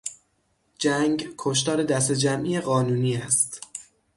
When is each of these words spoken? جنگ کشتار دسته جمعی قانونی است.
جنگ 0.79 1.29
کشتار 1.37 1.83
دسته 1.83 2.15
جمعی 2.15 2.59
قانونی 2.59 3.17
است. 3.17 3.61